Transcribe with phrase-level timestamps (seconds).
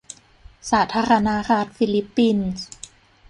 [0.69, 2.67] สาธารณรัฐฟิลิปปินส์